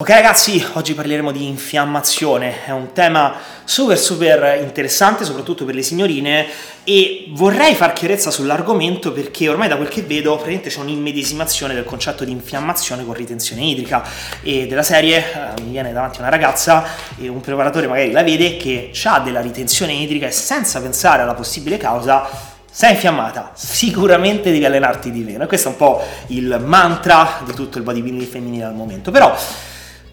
Ok 0.00 0.10
ragazzi, 0.10 0.64
oggi 0.74 0.94
parleremo 0.94 1.32
di 1.32 1.48
infiammazione, 1.48 2.64
è 2.66 2.70
un 2.70 2.92
tema 2.92 3.34
super 3.64 3.98
super 3.98 4.62
interessante 4.62 5.24
soprattutto 5.24 5.64
per 5.64 5.74
le 5.74 5.82
signorine 5.82 6.46
e 6.84 7.26
vorrei 7.30 7.74
far 7.74 7.94
chiarezza 7.94 8.30
sull'argomento 8.30 9.10
perché 9.10 9.48
ormai 9.48 9.66
da 9.66 9.74
quel 9.74 9.88
che 9.88 10.02
vedo 10.02 10.36
praticamente 10.36 10.70
c'è 10.70 10.78
un'immedesimazione 10.78 11.74
del 11.74 11.82
concetto 11.82 12.24
di 12.24 12.30
infiammazione 12.30 13.04
con 13.04 13.12
ritenzione 13.12 13.64
idrica 13.64 14.04
e 14.40 14.68
della 14.68 14.84
serie 14.84 15.18
eh, 15.18 15.62
mi 15.62 15.72
viene 15.72 15.92
davanti 15.92 16.20
una 16.20 16.28
ragazza 16.28 16.84
e 17.20 17.26
un 17.26 17.40
preparatore 17.40 17.88
magari 17.88 18.12
la 18.12 18.22
vede 18.22 18.56
che 18.56 18.92
ha 19.02 19.18
della 19.18 19.40
ritenzione 19.40 19.94
idrica 19.94 20.28
e 20.28 20.30
senza 20.30 20.80
pensare 20.80 21.22
alla 21.22 21.34
possibile 21.34 21.76
causa 21.76 22.54
sei 22.70 22.92
infiammata, 22.92 23.50
sicuramente 23.56 24.52
devi 24.52 24.64
allenarti 24.64 25.10
di 25.10 25.24
meno. 25.24 25.42
E 25.42 25.46
questo 25.48 25.66
è 25.66 25.70
un 25.72 25.76
po' 25.76 26.00
il 26.28 26.62
mantra 26.64 27.40
di 27.44 27.52
tutto 27.52 27.78
il 27.78 27.82
bodybuilding 27.82 28.28
femminile 28.28 28.64
al 28.66 28.74
momento. 28.74 29.10
Però 29.10 29.36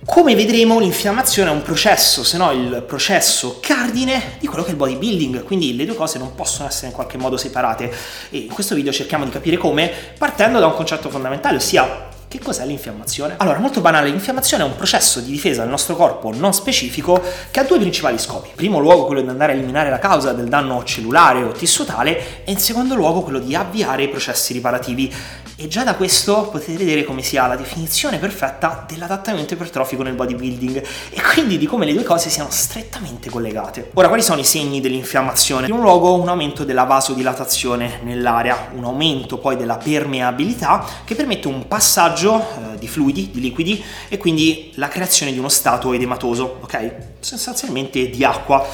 come 0.05 0.35
vedremo 0.35 0.79
l'infiammazione 0.79 1.49
è 1.49 1.53
un 1.53 1.63
processo, 1.63 2.23
se 2.23 2.37
no 2.37 2.51
il 2.51 2.83
processo 2.87 3.57
cardine 3.59 4.37
di 4.39 4.45
quello 4.45 4.61
che 4.61 4.69
è 4.69 4.71
il 4.71 4.77
bodybuilding, 4.77 5.43
quindi 5.43 5.75
le 5.75 5.85
due 5.85 5.95
cose 5.95 6.19
non 6.19 6.35
possono 6.35 6.67
essere 6.67 6.87
in 6.87 6.93
qualche 6.93 7.17
modo 7.17 7.37
separate. 7.37 7.91
E 8.29 8.37
in 8.37 8.53
questo 8.53 8.75
video 8.75 8.91
cerchiamo 8.91 9.25
di 9.25 9.31
capire 9.31 9.57
come 9.57 9.91
partendo 10.17 10.59
da 10.59 10.67
un 10.67 10.75
concetto 10.75 11.09
fondamentale, 11.09 11.57
ossia 11.57 12.04
che 12.37 12.43
cos'è 12.43 12.65
l'infiammazione? 12.65 13.35
Allora, 13.37 13.59
molto 13.59 13.81
banale, 13.81 14.09
l'infiammazione 14.09 14.63
è 14.63 14.65
un 14.65 14.75
processo 14.75 15.19
di 15.19 15.31
difesa 15.31 15.61
del 15.61 15.69
nostro 15.69 15.95
corpo 15.95 16.33
non 16.33 16.53
specifico 16.53 17.21
che 17.51 17.59
ha 17.59 17.63
due 17.63 17.79
principali 17.79 18.17
scopi. 18.17 18.49
In 18.49 18.55
primo 18.55 18.79
luogo 18.79 19.05
quello 19.05 19.21
di 19.21 19.29
andare 19.29 19.53
a 19.53 19.55
eliminare 19.55 19.89
la 19.89 19.99
causa 19.99 20.33
del 20.33 20.47
danno 20.47 20.83
cellulare 20.83 21.43
o 21.43 21.51
tissutale 21.51 22.43
e 22.43 22.51
in 22.51 22.59
secondo 22.59 22.95
luogo 22.95 23.21
quello 23.21 23.39
di 23.39 23.55
avviare 23.55 24.03
i 24.03 24.09
processi 24.09 24.53
riparativi. 24.53 25.13
E 25.57 25.69
già 25.69 25.85
da 25.85 25.95
questo 25.95 26.49
potete 26.51 26.75
vedere 26.75 27.05
come 27.05 27.21
sia 27.21 27.47
la 27.47 27.55
definizione 27.55 28.17
perfetta 28.17 28.85
dell'adattamento 28.85 29.53
ipertrofico 29.53 30.03
nel 30.03 30.13
bodybuilding 30.13 30.83
e 31.11 31.21
quindi 31.33 31.57
di 31.57 31.65
come 31.65 31.85
le 31.85 31.93
due 31.93 32.03
cose 32.03 32.29
siano 32.29 32.49
strettamente 32.51 33.29
collegate. 33.29 33.91
Ora, 33.93 34.09
quali 34.09 34.21
sono 34.21 34.41
i 34.41 34.43
segni 34.43 34.81
dell'infiammazione? 34.81 35.67
In 35.67 35.71
primo 35.71 35.81
luogo 35.81 36.15
un 36.15 36.27
aumento 36.27 36.65
della 36.65 36.83
vasodilatazione 36.83 38.01
nell'area, 38.03 38.71
un 38.75 38.83
aumento 38.83 39.37
poi 39.37 39.55
della 39.55 39.77
permeabilità 39.77 40.85
che 41.05 41.15
permette 41.15 41.47
un 41.47 41.69
passaggio 41.69 42.24
eh, 42.33 42.77
di 42.79 42.87
fluidi, 42.87 43.29
di 43.31 43.39
liquidi 43.39 43.83
e 44.09 44.17
quindi 44.17 44.71
la 44.75 44.87
creazione 44.87 45.31
di 45.31 45.37
uno 45.37 45.49
stato 45.49 45.93
edematoso, 45.93 46.59
ok? 46.61 46.95
Sostanzialmente 47.19 48.09
di 48.09 48.23
acqua 48.23 48.65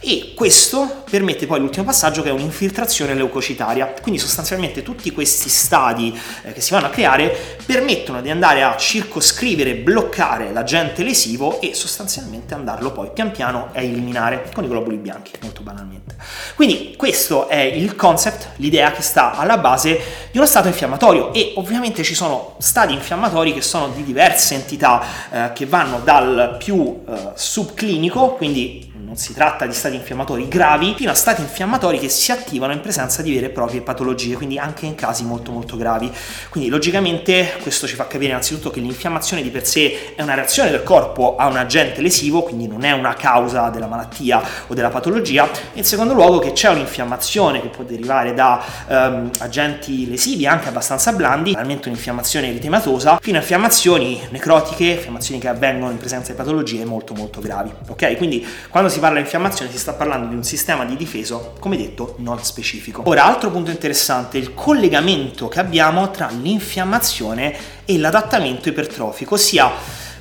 e 0.00 0.32
questo 0.34 1.02
permette 1.10 1.46
poi 1.46 1.58
l'ultimo 1.58 1.84
passaggio 1.84 2.22
che 2.22 2.28
è 2.28 2.32
un'infiltrazione 2.32 3.14
leucocitaria. 3.14 3.94
Quindi 4.00 4.20
sostanzialmente 4.20 4.82
tutti 4.82 5.10
questi 5.10 5.48
stadi 5.48 6.18
eh, 6.44 6.52
che 6.52 6.60
si 6.60 6.72
vanno 6.72 6.86
a 6.86 6.90
creare 6.90 7.36
permettono 7.64 8.20
di 8.20 8.30
andare 8.30 8.62
a 8.62 8.76
circoscrivere, 8.76 9.74
bloccare 9.74 10.52
l'agente 10.52 11.02
lesivo 11.02 11.60
e 11.60 11.74
sostanzialmente 11.74 12.54
andarlo 12.54 12.92
poi 12.92 13.10
pian 13.12 13.30
piano 13.30 13.70
a 13.72 13.80
eliminare 13.80 14.50
con 14.54 14.64
i 14.64 14.68
globuli 14.68 14.96
bianchi, 14.96 15.32
molto 15.42 15.62
banalmente. 15.62 16.16
Quindi 16.54 16.94
questo 16.96 17.48
è 17.48 17.60
il 17.60 17.94
concept, 17.94 18.50
l'idea 18.56 18.90
che 18.92 19.02
sta 19.02 19.36
alla 19.36 19.58
base 19.58 20.00
di 20.30 20.38
uno 20.38 20.46
stato 20.46 20.68
infiammatorio 20.68 21.32
e 21.32 21.52
ovviamente 21.56 22.02
ci 22.02 22.14
sono 22.14 22.56
stadi 22.58 22.92
infiammatori 22.94 23.52
che 23.52 23.62
sono 23.62 23.88
di 23.88 24.04
diverse 24.04 24.54
entità 24.54 25.02
eh, 25.30 25.52
che 25.52 25.66
vanno 25.66 26.00
dal 26.00 26.56
più 26.58 27.02
eh, 27.08 27.30
subclinico, 27.34 28.34
quindi 28.34 28.87
non 29.08 29.16
si 29.16 29.32
tratta 29.32 29.64
di 29.64 29.72
stati 29.72 29.94
infiammatori 29.94 30.46
gravi, 30.48 30.92
fino 30.94 31.10
a 31.10 31.14
stati 31.14 31.40
infiammatori 31.40 31.98
che 31.98 32.10
si 32.10 32.30
attivano 32.30 32.74
in 32.74 32.82
presenza 32.82 33.22
di 33.22 33.32
vere 33.32 33.46
e 33.46 33.48
proprie 33.48 33.80
patologie, 33.80 34.34
quindi 34.34 34.58
anche 34.58 34.84
in 34.84 34.94
casi 34.94 35.24
molto 35.24 35.50
molto 35.50 35.78
gravi. 35.78 36.12
Quindi 36.50 36.68
logicamente 36.68 37.54
questo 37.62 37.86
ci 37.86 37.94
fa 37.94 38.06
capire 38.06 38.32
innanzitutto 38.32 38.68
che 38.68 38.80
l'infiammazione 38.80 39.40
di 39.40 39.48
per 39.48 39.66
sé 39.66 40.14
è 40.14 40.20
una 40.20 40.34
reazione 40.34 40.70
del 40.70 40.82
corpo 40.82 41.36
a 41.36 41.46
un 41.46 41.56
agente 41.56 42.02
lesivo, 42.02 42.42
quindi 42.42 42.66
non 42.66 42.84
è 42.84 42.92
una 42.92 43.14
causa 43.14 43.70
della 43.70 43.86
malattia 43.86 44.42
o 44.66 44.74
della 44.74 44.90
patologia, 44.90 45.50
e 45.72 45.78
in 45.78 45.84
secondo 45.84 46.12
luogo 46.12 46.38
che 46.38 46.52
c'è 46.52 46.68
un'infiammazione 46.68 47.62
che 47.62 47.68
può 47.68 47.84
derivare 47.84 48.34
da 48.34 48.62
um, 48.88 49.30
agenti 49.38 50.06
lesivi 50.06 50.46
anche 50.46 50.68
abbastanza 50.68 51.12
blandi, 51.12 51.54
realmente 51.54 51.88
un'infiammazione 51.88 52.48
eritematosa, 52.48 53.18
fino 53.22 53.38
a 53.38 53.40
infiammazioni 53.40 54.20
necrotiche, 54.28 54.84
infiammazioni 54.84 55.40
che 55.40 55.48
avvengono 55.48 55.92
in 55.92 55.96
presenza 55.96 56.32
di 56.32 56.36
patologie 56.36 56.84
molto 56.84 57.14
molto 57.14 57.40
gravi. 57.40 57.72
Ok? 57.86 58.18
Quindi 58.18 58.46
quando 58.68 58.90
si 58.90 58.96
si 58.98 59.04
parla 59.04 59.18
di 59.18 59.24
infiammazione 59.24 59.70
si 59.70 59.78
sta 59.78 59.92
parlando 59.92 60.26
di 60.26 60.34
un 60.34 60.42
sistema 60.42 60.84
di 60.84 60.96
difesa, 60.96 61.40
come 61.60 61.76
detto, 61.76 62.16
non 62.18 62.42
specifico. 62.42 63.02
Ora, 63.06 63.24
altro 63.24 63.50
punto 63.50 63.70
interessante, 63.70 64.38
il 64.38 64.54
collegamento 64.54 65.46
che 65.46 65.60
abbiamo 65.60 66.10
tra 66.10 66.28
l'infiammazione 66.28 67.54
e 67.84 67.96
l'adattamento 67.96 68.68
ipertrofico, 68.68 69.34
ossia 69.34 69.70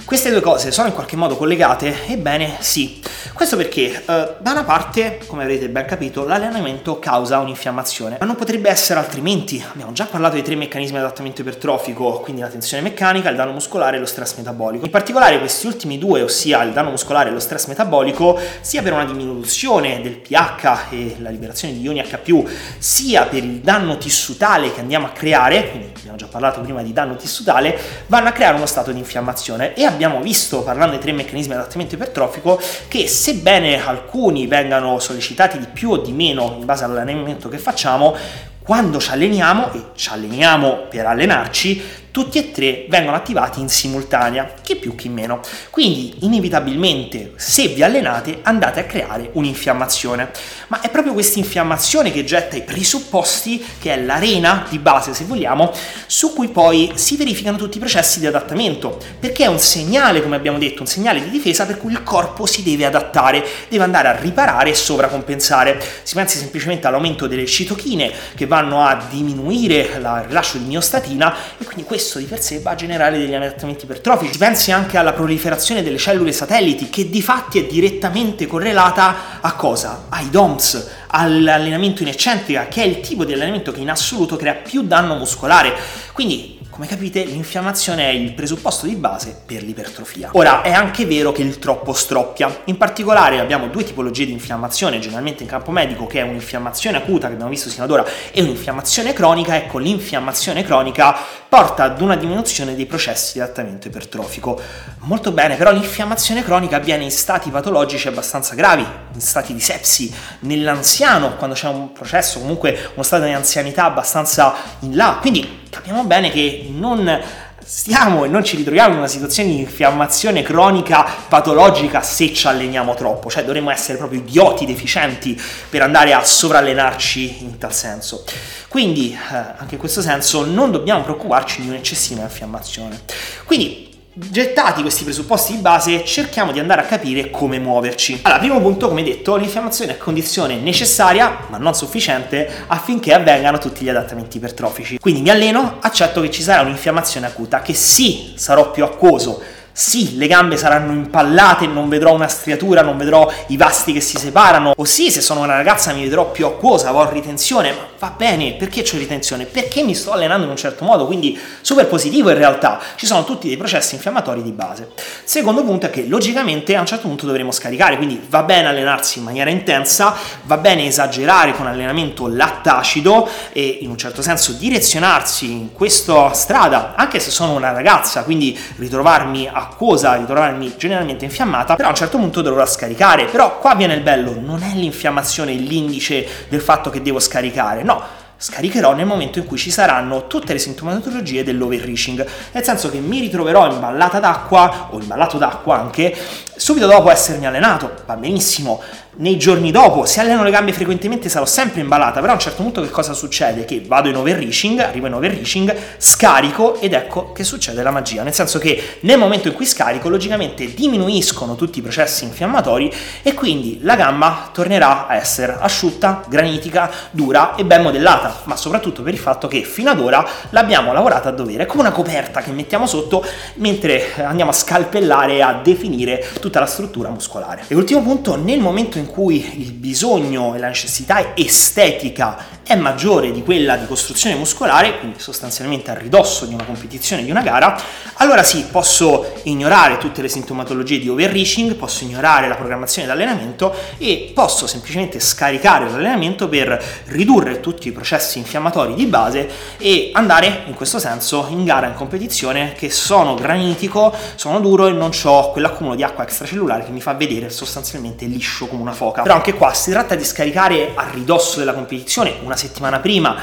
queste 0.07 0.29
due 0.31 0.40
cose 0.40 0.72
sono 0.72 0.88
in 0.88 0.94
qualche 0.94 1.18
modo 1.18 1.35
collegate? 1.35 2.07
Ebbene 2.07 2.56
sì. 2.59 3.01
Questo 3.34 3.57
perché 3.57 3.91
eh, 3.94 4.35
da 4.40 4.51
una 4.51 4.63
parte, 4.63 5.19
come 5.28 5.44
avrete 5.44 5.68
ben 5.68 5.85
capito, 5.85 6.25
l'allenamento 6.25 6.97
causa 6.97 7.40
un'infiammazione, 7.40 8.16
ma 8.17 8.25
non 8.25 8.38
potrebbe 8.38 8.69
essere 8.69 9.00
altrimenti. 9.00 9.62
Abbiamo 9.69 9.91
già 9.91 10.06
parlato 10.06 10.35
dei 10.35 10.44
tre 10.44 10.56
meccanismi 10.56 10.97
di 10.97 11.03
adattamento 11.03 11.41
ipertrofico, 11.41 12.22
quindi 12.22 12.41
la 12.41 12.47
tensione 12.47 12.81
meccanica, 12.81 13.29
il 13.29 13.35
danno 13.35 13.51
muscolare 13.51 13.97
e 13.97 14.00
lo 14.00 14.06
stress 14.06 14.38
metabolico. 14.38 14.85
In 14.85 14.91
particolare 14.91 15.40
questi 15.40 15.67
ultimi 15.67 15.97
due, 15.97 16.22
ossia 16.22 16.63
il 16.63 16.72
danno 16.72 16.91
muscolare 16.91 17.28
e 17.28 17.34
lo 17.34 17.41
stress 17.41 17.66
metabolico, 17.66 18.40
sia 18.62 18.81
per 18.81 18.94
una 18.94 19.03
diminuzione 19.03 20.01
del 20.01 20.19
pH 20.19 20.85
e 20.91 21.17
la 21.19 21.29
liberazione 21.29 21.73
di 21.73 21.81
ioni 21.81 22.01
H+, 22.01 22.46
sia 22.78 23.25
per 23.25 23.44
il 23.44 23.59
danno 23.59 23.97
tissutale 23.97 24.73
che 24.73 24.79
andiamo 24.79 25.07
a 25.07 25.09
creare, 25.09 25.69
quindi 25.69 25.91
abbiamo 25.97 26.17
già 26.17 26.28
parlato 26.28 26.62
prima 26.62 26.81
di 26.81 26.94
danno 26.94 27.17
tissutale, 27.17 27.78
vanno 28.07 28.29
a 28.29 28.31
creare 28.31 28.56
uno 28.56 28.66
stato 28.66 28.94
di 28.94 29.00
infiammazione 29.00 29.73
e 29.73 29.84
abbiamo 29.84 29.96
visto, 30.22 30.63
parlando 30.63 30.91
dei 30.91 31.02
tre 31.02 31.12
meccanismi 31.12 31.53
di 31.53 31.59
adattamento 31.59 31.96
ipertrofico, 31.96 32.59
che 32.88 33.08
sebbene 33.08 33.85
alcuni 33.85 34.47
vengano 34.47 35.00
sollecitati 35.00 35.58
di 35.58 35.68
più 35.72 35.91
o 35.91 35.97
di 35.97 36.12
meno 36.12 36.56
in 36.59 36.66
base 36.66 36.84
all'allenamento 36.84 37.50
che 37.50 37.58
facciamo, 37.58 38.16
quando 38.62 39.00
ci 39.00 39.12
alleniamo, 39.12 39.74
e 39.74 39.81
ci 39.96 40.09
alleniamo 40.12 40.88
per 40.90 41.06
allenarci, 41.06 42.06
tutti 42.17 42.39
e 42.39 42.50
tre 42.50 42.88
vengono 42.89 43.16
attivati 43.16 43.59
in 43.59 43.69
simultanea, 43.69 44.51
chi 44.63 44.75
più 44.75 44.95
chi 44.95 45.07
meno. 45.07 45.39
Quindi 45.69 46.16
inevitabilmente 46.22 47.33
se 47.35 47.67
vi 47.67 47.83
allenate 47.83 48.39
andate 48.41 48.79
a 48.79 48.85
creare 48.85 49.29
un'infiammazione, 49.33 50.31
ma 50.69 50.81
è 50.81 50.89
proprio 50.89 51.13
questa 51.13 51.38
infiammazione 51.38 52.11
che 52.11 52.23
getta 52.23 52.55
i 52.55 52.63
presupposti, 52.63 53.63
che 53.78 53.94
è 53.94 54.01
l'arena 54.01 54.66
di 54.67 54.79
base 54.79 55.13
se 55.13 55.25
vogliamo, 55.25 55.72
su 56.07 56.33
cui 56.33 56.47
poi 56.47 56.94
si 56.95 57.17
verificano 57.17 57.55
tutti 57.55 57.78
i 57.78 57.79
processi 57.79 58.19
di 58.19 58.25
adattamento, 58.25 58.97
perché 59.19 59.44
è 59.44 59.47
un 59.47 59.59
segnale, 59.59 60.23
come 60.23 60.38
abbiamo 60.38 60.57
detto, 60.57 60.81
un 60.81 60.88
segnale 60.88 61.22
di 61.22 61.29
difesa 61.29 61.67
per 61.67 61.78
cui 61.78 61.91
il 61.91 62.01
corpo 62.01 62.47
si 62.47 62.63
deve 62.63 62.85
adattare, 62.85 63.45
deve 63.69 63.84
andare 63.84 64.07
a 64.07 64.16
riparare 64.16 64.72
e 64.72 64.73
sovracompensare. 64.75 65.79
Si 66.01 66.16
pensi 66.16 66.39
semplicemente 66.39 66.88
all'aumento 66.88 67.28
delle 67.28 67.45
citochine 67.45 68.11
che 68.34 68.47
vanno 68.47 68.84
a 68.84 69.05
diminuire 69.07 69.81
il 69.81 70.23
rilascio 70.28 70.57
di 70.57 70.66
miostatina 70.66 71.35
e 71.59 71.63
quindi 71.63 71.84
questo 71.84 72.05
questo 72.07 72.19
di 72.19 72.25
per 72.25 72.41
sé 72.41 72.59
va 72.59 72.72
a 72.72 72.75
generare 72.75 73.18
degli 73.18 73.34
adattamenti 73.34 73.84
ipertrofici. 73.84 74.38
Pensi 74.38 74.72
anche 74.72 74.97
alla 74.97 75.12
proliferazione 75.12 75.84
delle 75.84 75.97
cellule 75.97 76.31
satelliti, 76.31 76.90
che 76.90 77.09
di 77.09 77.22
fatti 77.22 77.59
è 77.59 77.66
direttamente 77.66 78.47
correlata 78.47 79.41
a 79.41 79.53
cosa? 79.53 80.06
Ai 80.07 80.29
DOMS, 80.29 80.90
all'allenamento 81.07 82.03
in 82.03 82.07
eccentrica, 82.07 82.67
che 82.67 82.81
è 82.81 82.85
il 82.85 83.01
tipo 83.01 83.25
di 83.25 83.34
allenamento 83.34 83.73
che 83.73 83.81
in 83.81 83.90
assoluto 83.90 84.38
crea 84.38 84.53
più 84.53 84.84
danno 84.84 85.16
muscolare. 85.16 85.73
Quindi 86.13 86.57
come 86.78 86.90
capite, 86.90 87.23
l'infiammazione 87.23 88.07
è 88.07 88.13
il 88.13 88.34
presupposto 88.34 88.85
di 88.85 88.94
base 88.94 89.35
per 89.47 89.63
l'ipertrofia. 89.63 90.29
Ora, 90.34 90.62
è 90.62 90.72
anche 90.72 91.07
vero 91.07 91.31
che 91.31 91.41
il 91.41 91.57
troppo 91.57 91.91
stroppia. 91.91 92.62
In 92.66 92.78
particolare 92.78 93.40
abbiamo 93.40 93.66
due 93.66 93.84
tipologie 93.84 94.28
di 94.28 94.31
infiammazione, 94.31 95.00
generalmente 95.00 95.41
in 95.41 95.50
campo 95.50 95.72
medico, 95.72 96.06
che 96.06 96.19
è 96.19 96.22
un'infiammazione 96.22 96.97
acuta, 96.97 97.29
che 97.29 97.34
abbiamo 97.34 97.50
visto 97.50 97.69
sino 97.69 97.84
ad 97.84 97.90
ora, 97.90 98.06
e 98.31 98.44
un'infiammazione 98.44 99.12
cronica. 99.13 99.56
Ecco, 99.56 99.79
l'infiammazione 99.79 100.63
cronica 100.63 101.17
porta 101.50 101.84
ad 101.84 102.02
una 102.02 102.16
diminuzione 102.16 102.75
dei 102.75 102.85
processi 102.85 103.34
di 103.34 103.40
adattamento 103.41 103.88
ipertrofico. 103.88 104.59
Molto 105.00 105.31
bene, 105.31 105.56
però 105.56 105.72
l'infiammazione 105.72 106.44
cronica 106.44 106.76
avviene 106.78 107.03
in 107.03 107.11
stati 107.11 107.49
patologici 107.49 108.08
abbastanza 108.08 108.55
gravi, 108.55 108.85
in 109.14 109.22
stati 109.22 109.53
di 109.53 109.59
sepsi, 109.61 110.14
nell'anziano, 110.40 111.35
quando 111.35 111.55
c'è 111.55 111.67
un 111.67 111.94
processo, 111.94 112.40
comunque 112.40 112.91
uno 112.94 113.03
stato 113.03 113.23
di 113.23 113.32
anzianità 113.32 113.85
abbastanza 113.85 114.53
in 114.79 114.96
là. 114.96 115.17
Quindi 115.22 115.61
capiamo 115.70 116.03
bene 116.03 116.32
che 116.32 116.67
non 116.72 117.22
stiamo 117.69 118.23
e 118.23 118.29
non 118.29 118.46
ci 118.46 118.55
ritroviamo 118.55 118.93
in 118.93 118.99
una 118.99 119.08
situazione 119.08 119.49
di 119.49 119.59
infiammazione 119.59 120.41
cronica 120.41 121.05
patologica 121.28 122.02
se 122.02 122.34
ci 122.34 122.47
alleniamo 122.47 122.93
troppo, 122.96 123.29
cioè 123.29 123.43
dovremmo 123.43 123.72
essere 123.72 123.97
proprio 123.97 124.22
idioti 124.22 124.66
deficienti 124.66 125.40
per 125.69 125.81
andare 125.81 126.14
a 126.14 126.23
sovrallenarci 126.23 127.43
in 127.43 127.58
tal 127.58 127.73
senso. 127.73 128.23
Quindi, 128.69 129.11
eh, 129.11 129.35
anche 129.58 129.73
in 129.73 129.79
questo 129.79 130.02
senso, 130.02 130.46
non 130.46 130.72
dobbiamo 130.72 131.02
preoccuparci 131.02 131.61
di 131.61 131.67
un'eccessiva 131.67 132.22
infiammazione. 132.22 133.02
Quindi, 133.43 133.86
Gettati 134.19 134.81
questi 134.81 135.03
presupposti 135.03 135.53
di 135.53 135.59
base, 135.59 136.03
cerchiamo 136.03 136.52
di 136.52 136.58
andare 136.58 136.81
a 136.81 136.85
capire 136.85 137.29
come 137.29 137.59
muoverci. 137.59 138.22
Allora, 138.23 138.40
primo 138.40 138.59
punto, 138.59 138.87
come 138.87 139.03
detto, 139.03 139.35
l'infiammazione 139.35 139.91
è 139.91 139.97
condizione 139.97 140.55
necessaria, 140.55 141.46
ma 141.49 141.58
non 141.59 141.75
sufficiente, 141.75 142.49
affinché 142.66 143.14
avvengano 143.14 143.59
tutti 143.59 143.84
gli 143.84 143.90
adattamenti 143.90 144.37
ipertrofici. 144.37 144.97
Quindi 144.97 145.22
mi 145.22 145.29
alleno, 145.29 145.78
accetto 145.81 146.22
che 146.22 146.31
ci 146.31 146.41
sarà 146.41 146.64
un'infiammazione 146.64 147.28
acuta, 147.28 147.61
che 147.61 147.75
sì, 147.75 148.34
sarò 148.37 148.72
più 148.72 148.84
acquoso, 148.84 149.40
Sì, 149.79 150.18
le 150.18 150.26
gambe 150.26 150.58
saranno 150.58 150.91
impallate, 150.91 151.68
non 151.68 151.88
vedrò 151.88 152.12
una 152.12 152.28
striatura, 152.28 152.82
non 152.82 152.97
vedrò 152.97 153.32
i 153.50 153.58
vasti 153.58 153.94
che 153.94 154.02
si 154.02 154.18
separano. 154.18 154.74
O 154.76 154.85
sì, 154.85 155.12
se 155.12 155.22
sono 155.22 155.41
una 155.41 155.53
ragazza 155.53 155.94
mi 155.94 156.02
vedrò 156.02 156.32
più 156.32 156.47
acquosa, 156.47 156.90
avrò 156.90 157.08
ritenzione, 157.12 157.70
ma 157.74 157.85
va 158.00 158.14
bene, 158.18 158.53
perché 158.53 158.79
ho 158.82 158.97
ritenzione? 158.97 159.46
Perché 159.46 159.84
mi 159.84 159.94
sto 159.94 160.14
allenando 160.14 160.46
in 160.46 160.50
un 160.50 160.58
certo 160.58 160.84
modo, 160.84 161.06
quindi 161.06 161.40
super 161.62 161.85
positivo 161.85 162.32
in 162.32 162.38
realtà. 162.38 162.79
Ci 162.96 163.06
sono 163.06 163.24
tutti 163.24 163.50
dei 163.50 163.56
processi 163.56 163.94
infiammatori 163.94 164.41
di 164.41 164.50
base. 164.50 164.94
Secondo 165.24 165.64
punto 165.64 165.85
è 165.85 165.90
che 165.91 166.08
logicamente 166.08 166.76
a 166.76 166.80
un 166.80 166.88
certo 166.88 167.08
punto 167.08 167.28
dovremo 167.28 167.52
scaricare, 167.52 167.97
quindi 167.97 168.20
va 168.30 168.41
bene 168.41 168.70
allenarsi 168.70 169.20
in 169.20 169.26
maniera 169.26 169.52
intensa, 169.52 170.16
va 170.46 170.58
bene 170.58 170.88
esagerare 170.88 171.53
con 171.53 171.68
allenamento 171.68 172.26
lattacido 172.26 173.30
e 173.53 173.78
in 173.82 173.91
un 173.91 173.97
certo 174.00 174.23
senso 174.23 174.53
direzionarsi 174.53 175.52
in 175.52 175.72
questa 175.72 176.34
strada, 176.34 176.96
anche 176.96 177.20
se 177.20 177.30
sono 177.30 177.53
una 177.53 177.72
ragazza, 177.72 178.23
quindi 178.23 178.59
ritrovarmi 178.78 179.47
a 179.53 179.66
acquosa, 179.69 180.16
ritrovarmi 180.16 180.75
generalmente 180.78 181.25
infiammata, 181.25 181.75
però 181.75 181.87
a 181.87 181.91
un 181.91 181.97
certo 181.97 182.17
punto 182.17 182.41
dovrò 182.41 182.66
scaricare. 182.66 183.25
Però 183.25 183.59
qua 183.59 183.75
viene 183.75 183.93
il 183.93 184.02
bello, 184.02 184.35
non 184.40 184.64
è 184.64 184.73
l'infiammazione 184.73 185.53
l'indice 185.53 186.28
del 186.49 186.61
fatto 186.61 186.90
che 186.90 187.02
devo 187.02 187.19
scaricare, 187.19 187.84
no 187.84 188.25
scaricherò 188.40 188.93
nel 188.93 189.08
momento 189.08 189.40
in 189.40 189.46
cui 189.46 189.58
ci 189.58 189.72
saranno 189.72 190.28
tutte 190.28 190.53
le 190.53 190.59
sintomatologie 190.59 191.43
dell'overreaching, 191.43 192.25
nel 192.52 192.64
senso 192.64 192.90
che 192.91 192.99
mi 192.99 193.19
ritroverò 193.19 193.72
in 193.72 193.79
ballata 193.79 194.19
d'acqua 194.19 194.90
o 194.91 194.99
in 194.99 195.08
ballato 195.08 195.40
d'acqua 195.40 195.79
anche 195.79 196.16
subito 196.55 196.85
dopo 196.85 197.09
essermi 197.09 197.47
allenato, 197.47 197.91
va 198.05 198.16
benissimo, 198.16 198.81
nei 199.17 199.37
giorni 199.37 199.72
dopo, 199.72 200.05
se 200.05 200.19
alleno 200.19 200.43
le 200.43 200.52
gambe 200.52 200.73
frequentemente 200.73 201.29
sarò 201.29 201.46
sempre 201.46 201.81
imballata, 201.81 202.19
però 202.19 202.34
a 202.34 202.35
un 202.35 202.41
certo 202.41 202.61
punto 202.61 202.81
che 202.81 202.90
cosa 202.90 203.14
succede? 203.14 203.66
Che 203.66 203.81
vado 203.85 204.09
in 204.09 204.16
overreaching, 204.16 204.79
arrivo 204.79 205.08
in 205.08 205.14
overreaching, 205.14 205.75
scarico 205.97 206.79
ed 206.79 206.93
ecco 206.93 207.31
che 207.31 207.43
succede 207.43 207.81
la 207.81 207.91
magia, 207.91 208.23
nel 208.23 208.34
senso 208.34 208.59
che 208.59 208.99
nel 209.02 209.17
momento 209.17 209.47
in 209.47 209.55
cui 209.55 209.66
scarico 209.66 210.09
logicamente 210.09 210.73
diminuiscono 210.73 211.55
tutti 211.55 211.79
i 211.79 211.81
processi 211.81 212.25
infiammatori 212.25 212.91
e 213.23 213.34
quindi 213.34 213.79
la 213.81 213.96
gamba 213.96 214.49
tornerà 214.53 215.08
a 215.08 215.16
essere 215.16 215.58
asciutta, 215.59 216.23
granitica, 216.28 216.91
dura 217.11 217.55
e 217.55 217.66
ben 217.66 217.81
modellata, 217.81 218.41
ma 218.43 218.55
soprattutto 218.55 219.02
per 219.02 219.13
il 219.13 219.20
fatto 219.20 219.47
che 219.47 219.63
fino 219.63 219.90
ad 219.90 219.99
ora 219.99 220.25
l'abbiamo 220.52 220.93
lavorata 220.93 221.29
a 221.29 221.31
dovere, 221.31 221.63
è 221.63 221.66
come 221.66 221.81
una 221.81 221.91
coperta 221.91 222.41
che 222.41 222.52
mettiamo 222.52 222.85
sotto 222.85 223.25
mentre 223.55 224.13
andiamo 224.17 224.52
a 224.52 224.53
scalpellare 224.53 225.34
e 225.34 225.41
a 225.41 225.59
definire 225.63 226.23
tutta 226.40 226.59
la 226.59 226.67
struttura 226.67 227.09
muscolare. 227.09 227.63
E 227.67 227.75
ultimo 227.75 228.02
punto, 228.03 228.35
nel 228.35 228.59
momento 228.59 228.97
in 228.97 229.07
cui 229.08 229.62
il 229.62 229.72
bisogno 229.72 230.56
e 230.56 230.59
la 230.59 230.68
necessità 230.68 231.36
estetica 231.36 232.56
è 232.68 232.76
maggiore 232.76 233.32
di 233.32 233.44
quella 233.44 233.78
di 233.78 233.86
costruzione 233.86 234.36
muscolare, 234.36 235.00
quindi 235.00 235.20
sostanzialmente 235.20 235.90
a 235.90 235.94
ridosso 235.94 236.46
di 236.46 236.54
una 236.54 236.66
competizione, 236.66 237.24
di 237.24 237.32
una 237.32 237.42
gara, 237.42 237.80
allora 238.16 238.44
sì, 238.44 238.66
posso 238.70 239.36
ignorare 239.44 239.98
tutte 239.98 240.22
le 240.22 240.28
sintomatologie 240.28 241.00
di 241.00 241.08
overreaching, 241.08 241.76
posso 241.76 242.04
ignorare 242.04 242.50
la 242.50 242.56
programmazione 242.56 243.08
d'allenamento 243.08 243.74
e 243.98 244.32
posso 244.34 244.68
semplicemente 244.68 245.22
scaricare 245.22 245.90
l'allenamento 245.90 246.50
per 246.50 246.84
ridurre 247.06 247.62
tutti 247.62 247.88
i 247.88 247.94
processi 247.94 248.38
infiammatori 248.38 248.96
di 248.96 249.06
base 249.06 249.50
e 249.78 250.09
andare 250.14 250.64
in 250.66 250.74
questo 250.74 251.00
senso 251.00 251.48
in 251.50 251.64
gara, 251.64 251.88
in 251.88 251.94
competizione, 251.94 252.74
che 252.74 252.90
sono 252.90 253.34
granitico, 253.36 254.14
sono 254.36 254.59
duro 254.59 254.88
e 254.88 254.92
non 254.92 255.12
ho 255.24 255.52
quell'accumulo 255.52 255.96
di 255.96 256.04
acqua 256.04 256.24
extracellulare 256.24 256.84
che 256.84 256.92
mi 256.92 257.00
fa 257.00 257.13
vedere 257.13 257.50
sostanzialmente 257.50 258.25
liscio 258.25 258.68
come 258.68 258.82
una 258.82 258.92
foca. 258.98 259.22
Però 259.22 259.36
anche 259.36 259.53
qua 259.53 259.74
si 259.74 259.91
tratta 259.91 260.15
di 260.15 260.25
scaricare 260.25 260.91
a 260.96 261.08
ridosso 261.12 261.60
della 261.60 261.74
competizione 261.74 262.36
una 262.44 262.58
settimana 262.58 263.00
prima, 263.00 263.36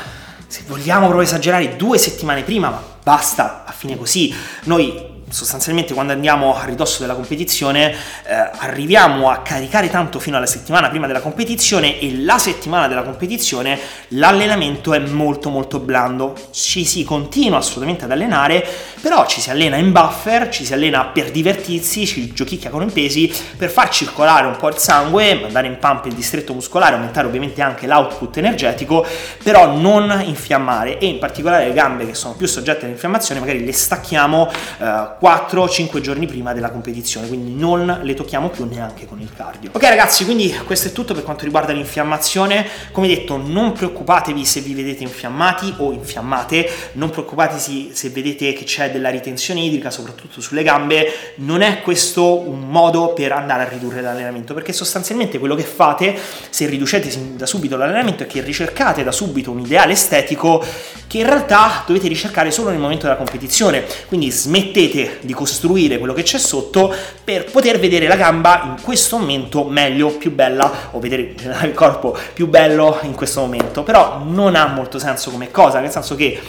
se 0.47 0.65
vogliamo 0.67 1.07
proprio 1.07 1.27
esagerare 1.27 1.77
due 1.77 1.97
settimane 1.97 2.43
prima, 2.43 2.69
ma 2.69 2.83
basta, 3.03 3.65
a 3.65 3.73
fine 3.73 3.97
così. 3.97 4.35
Noi 4.65 5.14
sostanzialmente 5.29 5.95
quando 5.95 6.13
andiamo 6.13 6.57
a 6.57 6.65
ridosso 6.65 7.01
della 7.01 7.15
competizione 7.15 7.93
eh, 7.93 8.35
arriviamo 8.59 9.31
a 9.31 9.39
caricare 9.39 9.91
tanto 9.91 10.19
fino 10.19 10.37
alla 10.37 10.47
settimana 10.47 10.89
prima 10.89 11.07
della 11.07 11.21
competizione 11.21 11.99
e 11.99 12.23
la 12.23 12.39
settimana 12.39 12.89
della 12.89 13.03
competizione 13.03 13.79
l'allenamento 14.09 14.93
è 14.93 14.99
molto 14.99 15.51
molto 15.51 15.79
blando. 15.79 16.35
Ci 16.51 16.85
si 16.85 17.05
continua 17.05 17.59
assolutamente 17.59 18.05
ad 18.05 18.11
allenare 18.11 18.67
però 19.01 19.27
ci 19.27 19.41
si 19.41 19.51
allena 19.51 19.77
in 19.77 19.93
buffer 19.93 20.49
ci 20.49 20.65
si 20.65 20.73
allena 20.73 21.05
per 21.05 21.31
divertirsi 21.31 22.07
ci 22.07 22.33
giochicchia 22.33 22.71
con 22.71 22.83
i 22.83 22.91
pesi 22.91 23.31
per 23.57 23.69
far 23.69 23.91
circolare 23.91 24.47
un 24.47 24.57
po' 24.57 24.69
il 24.69 24.79
sangue 24.79 25.35
mandare 25.35 25.67
in 25.67 25.79
pump 25.79 26.07
il 26.07 26.15
distretto 26.15 26.55
muscolare 26.55 26.95
aumentare 26.95 27.27
ovviamente 27.27 27.61
anche 27.61 27.87
l'output 27.87 28.37
energetico 28.39 29.07
però 29.43 29.77
non 29.77 30.23
infiammare 30.25 30.99
e 30.99 31.07
in 31.07 31.19
particolare 31.19 31.67
le 31.67 31.75
gambe 31.75 32.07
che 32.07 32.15
sono 32.15 32.35
più 32.35 32.47
soggette 32.47 32.87
all'infiammazione 32.87 33.41
magari 33.41 33.65
le 33.65 33.73
stacchiamo 33.73 34.51
eh, 34.81 35.09
4-5 35.25 36.01
giorni 36.01 36.27
prima 36.27 36.53
della 36.53 36.71
competizione, 36.71 37.29
quindi 37.29 37.55
non 37.55 38.01
le 38.03 38.13
tocchiamo 38.13 38.51
più 38.51 38.67
neanche 38.67 39.07
con 39.07 39.21
il 39.21 39.31
cardio. 39.35 39.71
Ok 39.73 39.83
ragazzi, 39.83 40.27
quindi 40.27 40.55
questo 40.67 40.89
è 40.89 40.93
tutto 40.93 41.15
per 41.15 41.23
quanto 41.23 41.45
riguarda 41.45 41.73
l'infiammazione. 41.73 42.69
Come 42.93 43.09
detto, 43.09 43.39
non 43.39 43.73
preoccupatevi 43.73 44.45
se 44.45 44.61
vi 44.61 44.75
vedete 44.75 45.03
infiammati 45.03 45.77
o 45.79 45.93
infiammate, 45.93 46.71
non 46.93 47.09
preoccupatevi 47.09 47.93
se 47.95 48.11
vedete 48.11 48.53
che 48.53 48.65
c'è 48.65 48.91
della 48.91 49.09
ritenzione 49.09 49.61
idrica, 49.61 49.91
soprattutto 49.91 50.43
sulle 50.43 50.63
gambe, 50.63 51.07
non 51.37 51.63
è 51.63 51.81
questo 51.81 52.39
un 52.39 52.69
modo 52.69 53.15
per 53.15 53.33
andare 53.33 53.63
a 53.63 53.69
ridurre 53.69 54.03
l'allenamento, 54.03 54.53
perché 54.53 54.75
sostanzialmente 54.75 55.39
quello 55.39 55.55
che 55.55 55.63
fate 55.63 56.15
se 56.51 56.67
riducete 56.67 57.37
da 57.37 57.47
subito 57.47 57.79
l'allenamento 57.79 58.25
è 58.25 58.27
che 58.27 58.43
ricercate 58.43 59.03
da 59.03 59.13
subito 59.13 59.51
un 59.51 59.61
ideale 59.61 59.95
estetico 59.95 60.63
che 61.07 61.19
in 61.19 61.25
realtà 61.27 61.85
dovete 61.87 62.09
ricercare 62.09 62.51
solo 62.51 62.69
nel 62.69 62.79
momento 62.79 63.05
della 63.05 63.17
competizione, 63.17 63.85
quindi 64.07 64.31
smettete 64.31 65.14
di 65.21 65.33
costruire 65.33 65.99
quello 65.99 66.13
che 66.13 66.23
c'è 66.23 66.39
sotto 66.39 66.95
per 67.23 67.45
poter 67.51 67.79
vedere 67.79 68.07
la 68.07 68.17
gamba 68.17 68.63
in 68.65 68.83
questo 68.83 69.19
momento 69.19 69.65
meglio, 69.65 70.11
più 70.11 70.33
bella 70.33 70.89
o 70.93 70.99
vedere 70.99 71.35
il 71.63 71.73
corpo 71.75 72.17
più 72.33 72.49
bello 72.49 72.99
in 73.03 73.15
questo 73.15 73.41
momento, 73.41 73.83
però 73.83 74.23
non 74.25 74.55
ha 74.57 74.67
molto 74.67 74.99
senso 74.99 75.31
come 75.31 75.51
cosa, 75.51 75.81
nel 75.81 75.91
senso 75.91 76.15
che 76.15 76.41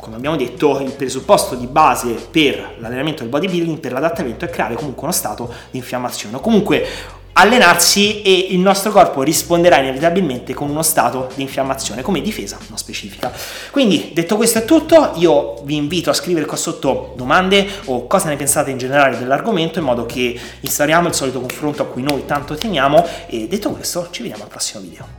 come 0.00 0.16
abbiamo 0.16 0.36
detto, 0.36 0.80
il 0.80 0.92
presupposto 0.92 1.54
di 1.54 1.66
base 1.66 2.14
per 2.30 2.76
l'allenamento 2.78 3.20
del 3.20 3.28
bodybuilding, 3.28 3.78
per 3.78 3.92
l'adattamento, 3.92 4.46
è 4.46 4.48
creare 4.48 4.74
comunque 4.74 5.02
uno 5.02 5.12
stato 5.12 5.52
di 5.70 5.76
infiammazione. 5.76 6.40
Comunque 6.40 6.86
allenarsi 7.32 8.22
e 8.22 8.48
il 8.50 8.58
nostro 8.58 8.90
corpo 8.90 9.22
risponderà 9.22 9.78
inevitabilmente 9.78 10.54
con 10.54 10.68
uno 10.68 10.82
stato 10.82 11.30
di 11.34 11.42
infiammazione 11.42 12.02
come 12.02 12.20
difesa 12.20 12.58
non 12.68 12.78
specifica. 12.78 13.32
Quindi 13.70 14.10
detto 14.12 14.36
questo 14.36 14.58
è 14.58 14.64
tutto, 14.64 15.12
io 15.16 15.60
vi 15.64 15.76
invito 15.76 16.10
a 16.10 16.14
scrivere 16.14 16.46
qua 16.46 16.56
sotto 16.56 17.14
domande 17.16 17.66
o 17.86 18.06
cosa 18.06 18.28
ne 18.28 18.36
pensate 18.36 18.70
in 18.70 18.78
generale 18.78 19.18
dell'argomento 19.18 19.78
in 19.78 19.84
modo 19.84 20.06
che 20.06 20.38
instauriamo 20.60 21.08
il 21.08 21.14
solito 21.14 21.40
confronto 21.40 21.82
a 21.82 21.86
cui 21.86 22.02
noi 22.02 22.26
tanto 22.26 22.54
teniamo 22.54 23.06
e 23.26 23.46
detto 23.48 23.70
questo 23.70 24.08
ci 24.10 24.22
vediamo 24.22 24.44
al 24.44 24.48
prossimo 24.48 24.82
video. 24.82 25.06